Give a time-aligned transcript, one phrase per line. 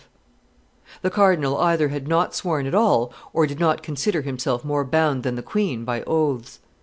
[1.03, 5.21] ]The cardinal either had not sworn at all or did not consider himself more bound
[5.21, 6.57] than the queen by oaths.